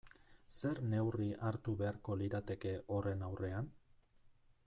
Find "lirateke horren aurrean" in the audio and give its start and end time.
2.23-3.73